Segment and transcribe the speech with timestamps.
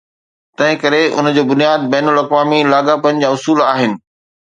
[0.59, 3.91] تنهنڪري ان جو بنياد بين الاقوامي لاڳاپن جا اصول آهن.